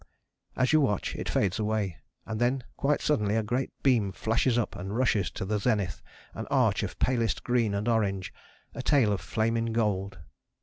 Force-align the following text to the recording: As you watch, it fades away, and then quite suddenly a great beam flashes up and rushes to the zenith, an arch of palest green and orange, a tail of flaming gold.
As 0.55 0.73
you 0.73 0.81
watch, 0.81 1.13
it 1.15 1.29
fades 1.29 1.59
away, 1.59 1.97
and 2.25 2.41
then 2.41 2.63
quite 2.75 3.01
suddenly 3.01 3.35
a 3.35 3.43
great 3.43 3.69
beam 3.83 4.11
flashes 4.11 4.57
up 4.57 4.75
and 4.75 4.95
rushes 4.97 5.29
to 5.29 5.45
the 5.45 5.59
zenith, 5.59 6.01
an 6.33 6.47
arch 6.49 6.81
of 6.81 6.97
palest 6.97 7.43
green 7.43 7.75
and 7.75 7.87
orange, 7.87 8.33
a 8.73 8.81
tail 8.81 9.13
of 9.13 9.21
flaming 9.21 9.71
gold. 9.73 10.17